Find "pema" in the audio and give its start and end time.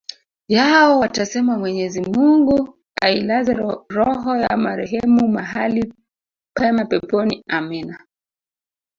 6.53-6.85